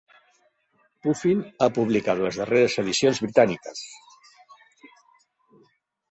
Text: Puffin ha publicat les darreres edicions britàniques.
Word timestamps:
Puffin 1.07 1.41
ha 1.65 1.67
publicat 1.75 2.21
les 2.23 2.39
darreres 2.41 2.77
edicions 2.83 3.19
britàniques. 3.25 3.83